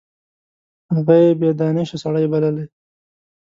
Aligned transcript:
هغه 0.93 1.15
یې 1.23 1.31
بې 1.39 1.49
دانشه 1.59 1.97
سړی 2.03 2.25
بللی. 2.31 2.65